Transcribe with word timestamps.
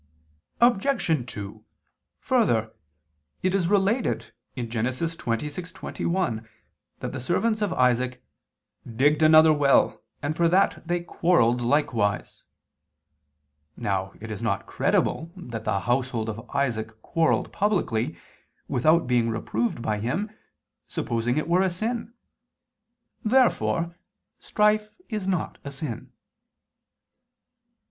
Obj. 0.59 1.31
2: 1.31 1.63
Further, 2.21 2.73
it 3.43 3.53
is 3.53 3.67
related 3.67 4.31
(Gen. 4.57 4.67
26:21) 4.85 6.47
that 7.01 7.11
the 7.11 7.19
servants 7.19 7.61
of 7.61 7.71
Isaac 7.73 8.23
"digged" 8.95 9.21
another 9.21 9.53
well, 9.53 10.01
"and 10.23 10.35
for 10.35 10.49
that 10.49 10.81
they 10.87 11.01
quarrelled 11.01 11.61
likewise." 11.61 12.41
Now 13.77 14.13
it 14.19 14.31
is 14.31 14.41
not 14.41 14.65
credible 14.65 15.31
that 15.37 15.65
the 15.65 15.81
household 15.81 16.29
of 16.29 16.49
Isaac 16.49 16.99
quarrelled 17.03 17.51
publicly, 17.51 18.17
without 18.67 19.05
being 19.05 19.29
reproved 19.29 19.83
by 19.83 19.99
him, 19.99 20.31
supposing 20.87 21.37
it 21.37 21.47
were 21.47 21.61
a 21.61 21.69
sin. 21.69 22.11
Therefore 23.23 23.95
strife 24.39 24.89
is 25.09 25.27
not 25.27 25.59
a 25.63 25.69
sin. 25.69 26.11